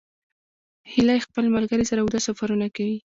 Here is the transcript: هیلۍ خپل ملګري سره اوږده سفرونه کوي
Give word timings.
هیلۍ 0.91 1.19
خپل 1.25 1.45
ملګري 1.55 1.83
سره 1.89 1.99
اوږده 2.01 2.19
سفرونه 2.27 2.67
کوي 2.75 2.97